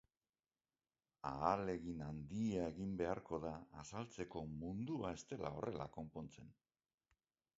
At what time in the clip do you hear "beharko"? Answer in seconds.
3.03-3.41